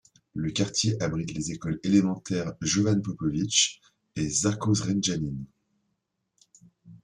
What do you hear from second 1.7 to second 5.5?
élémentaires Jovan Popović et Žarko Zrenjanin.